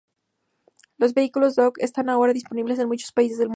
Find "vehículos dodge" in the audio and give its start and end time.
1.13-1.75